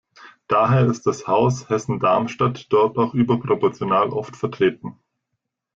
[0.47, 4.97] Daher ist das Haus Hessen-Darmstadt dort auch überproportional oft vertreten.